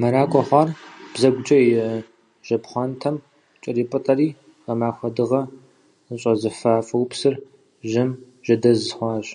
Мэракӏуэ 0.00 0.42
хъуар, 0.48 0.68
бзэгукӏэ 1.12 1.58
и 1.68 1.70
жьэпхъуантэм 2.46 3.16
кӏэрипӏытӏэри, 3.62 4.28
гъэмахуэ 4.64 5.08
дыгъэ 5.16 5.42
зыщӏэзыфа 6.08 6.72
фоупсыр, 6.88 7.34
жьэм 7.90 8.10
жьэдэз 8.44 8.80
хъуащ. 8.96 9.26